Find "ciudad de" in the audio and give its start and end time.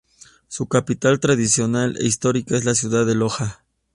2.73-3.13